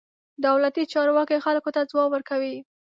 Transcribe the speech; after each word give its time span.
دولتي 0.45 0.83
چارواکي 0.93 1.37
خلکو 1.45 1.69
ته 1.75 1.81
ځواب 1.91 2.09
ورکوي. 2.13 2.55